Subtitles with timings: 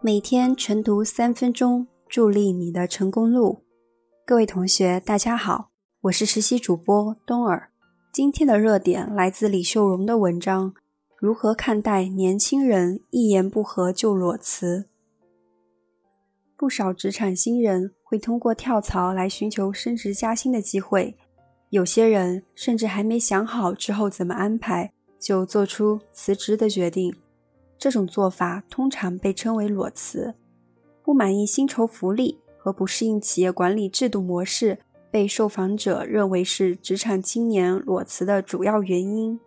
[0.00, 3.64] 每天晨读三分钟，助力你的成功路。
[4.24, 5.70] 各位同学，大家好，
[6.02, 7.72] 我是实习主播冬儿。
[8.12, 10.72] 今天的热点来自李秀荣的文章：
[11.16, 14.86] 如何看待年轻人一言不合就裸辞？
[16.56, 21.16] 不少职场新人会通过跳槽来寻求升职加薪的机会，
[21.70, 27.12] 有些人甚至还没想好之后怎么安排，就做出辞职的决定。
[27.78, 30.34] 这种做法通常被称为裸辞。
[31.02, 34.78] 不满意薪酬福利和不适应企业管理制度模式，
[35.10, 39.40] 被受访者认为是职场青年裸辞的主要原因。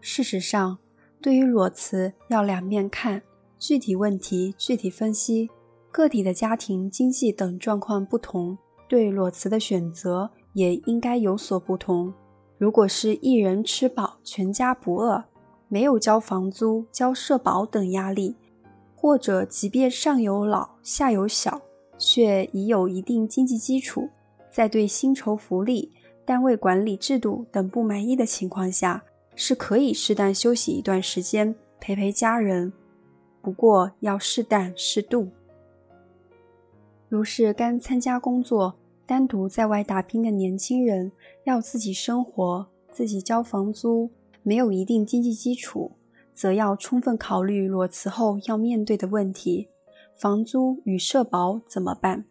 [0.00, 0.78] 事实上，
[1.22, 3.22] 对于裸辞要两面看，
[3.58, 5.48] 具体问题具体分析。
[5.90, 8.56] 个体的家庭经济等状况不同，
[8.88, 12.12] 对裸辞的选择也应该有所不同。
[12.56, 15.24] 如果是一人吃饱全家不饿，
[15.68, 18.36] 没有交房租、交社保等压力，
[18.94, 21.60] 或者即便上有老下有小，
[21.96, 24.08] 却已有一定经济基础，
[24.50, 25.92] 在对薪酬福利、
[26.24, 29.02] 单位管理制度等不满意的情况下，
[29.34, 32.72] 是可以适当休息一段时间，陪陪家人。
[33.40, 35.28] 不过要适当适度。
[37.08, 38.74] 如是刚参加工作、
[39.06, 41.10] 单独在外打拼的年轻人，
[41.44, 44.10] 要自己生活、自己交房租，
[44.42, 45.92] 没有一定经济基础，
[46.34, 49.68] 则要充分考虑裸辞后要面对的问题：
[50.20, 52.26] 房租与社保怎么办？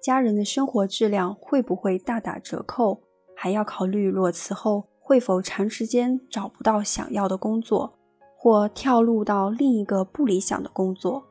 [0.00, 3.02] 家人的生活质量会不会大打折扣？
[3.36, 7.98] 还要考虑裸辞后会否长时间找不到想要的工作，
[8.36, 11.24] 或跳入到另一个不理想的工作。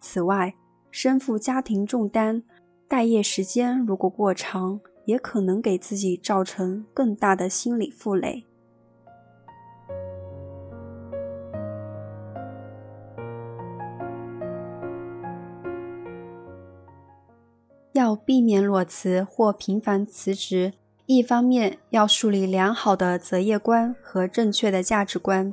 [0.00, 0.54] 此外，
[0.96, 2.44] 身负家庭重担，
[2.86, 8.44] 待业时间如果过长，也可能给自己造成更大的心理负累。
[17.94, 20.74] 要避免裸辞或频繁辞职，
[21.06, 25.52] 一方面要树立良好的择业观和正确的价值观，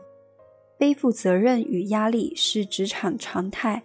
[0.78, 3.82] 背负责任与压力是职场常态。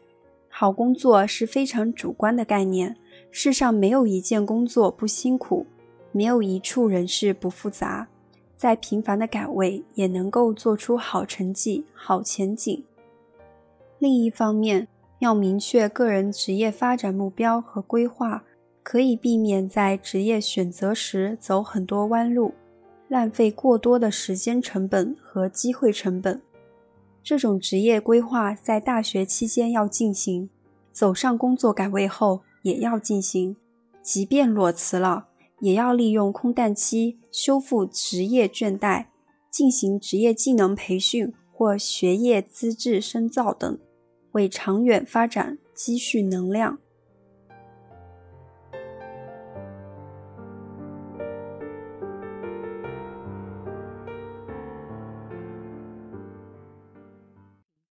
[0.58, 2.96] 好工作是非常主观的概念，
[3.30, 5.66] 世上没有一件工作不辛苦，
[6.12, 8.08] 没有一处人事不复杂，
[8.56, 12.82] 在平凡的岗位也能够做出好成绩、好前景。
[13.98, 18.42] 另一方面，要明确个人职业发展目标和规划，
[18.82, 22.54] 可以避免在职业选择时走很多弯路，
[23.08, 26.40] 浪费过多的时间成本和机会成本。
[27.26, 30.48] 这种职业规划在大学期间要进行，
[30.92, 33.56] 走上工作岗位后也要进行。
[34.00, 35.26] 即便裸辞了，
[35.58, 39.06] 也要利用空档期修复职业倦怠，
[39.50, 43.76] 进行职业技能培训或学业资质深造等，
[44.30, 46.78] 为长远发展积蓄能量。